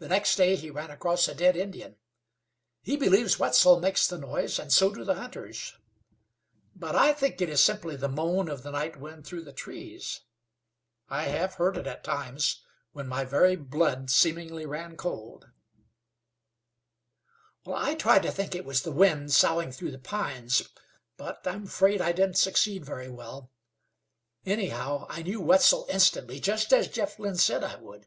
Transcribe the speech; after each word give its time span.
The 0.00 0.08
next 0.08 0.36
day 0.36 0.54
he 0.54 0.68
ran 0.68 0.90
across 0.90 1.26
a 1.28 1.34
dead 1.34 1.56
Indian. 1.56 1.96
He 2.82 2.94
believes 2.98 3.38
Wetzel 3.38 3.80
makes 3.80 4.06
the 4.06 4.18
noise, 4.18 4.58
and 4.58 4.70
so 4.70 4.92
do 4.94 5.02
the 5.02 5.14
hunters; 5.14 5.72
but 6.74 6.94
I 6.94 7.14
think 7.14 7.40
it 7.40 7.48
is 7.48 7.62
simply 7.62 7.96
the 7.96 8.06
moan 8.10 8.50
of 8.50 8.62
the 8.62 8.70
night 8.70 9.00
wind 9.00 9.24
through 9.26 9.44
the 9.44 9.54
trees. 9.54 10.20
I 11.08 11.22
have 11.28 11.54
heard 11.54 11.78
it 11.78 11.86
at 11.86 12.04
times, 12.04 12.66
when 12.92 13.08
my 13.08 13.24
very 13.24 13.56
blood 13.56 14.10
seemingly 14.10 14.66
ran 14.66 14.94
cold." 14.94 15.48
"I 17.66 17.94
tried 17.94 18.24
to 18.24 18.30
think 18.32 18.54
it 18.54 18.66
was 18.66 18.82
the 18.82 18.92
wind 18.92 19.32
soughing 19.32 19.72
through 19.72 19.92
the 19.92 19.98
pines, 19.98 20.68
but 21.16 21.46
am 21.46 21.64
afraid 21.64 22.02
I 22.02 22.12
didn't 22.12 22.36
succeed 22.36 22.84
very 22.84 23.08
well. 23.08 23.50
Anyhow, 24.44 25.06
I 25.08 25.22
knew 25.22 25.40
Wetzel 25.40 25.86
instantly, 25.88 26.40
just 26.40 26.74
as 26.74 26.88
Jeff 26.88 27.18
Lynn 27.18 27.38
said 27.38 27.64
I 27.64 27.76
would. 27.76 28.06